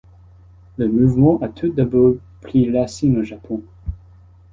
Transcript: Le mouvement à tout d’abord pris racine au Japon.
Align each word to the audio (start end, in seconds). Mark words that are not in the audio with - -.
Le 0.77 0.87
mouvement 0.89 1.39
à 1.43 1.47
tout 1.47 1.69
d’abord 1.69 2.15
pris 2.41 2.75
racine 2.75 3.19
au 3.19 3.23
Japon. 3.23 3.61